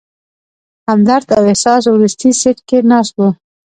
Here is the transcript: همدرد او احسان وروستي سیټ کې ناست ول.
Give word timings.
همدرد 0.89 1.27
او 1.37 1.43
احسان 1.51 1.81
وروستي 1.93 2.29
سیټ 2.41 2.57
کې 2.67 2.77
ناست 2.91 3.13
ول. 3.15 3.31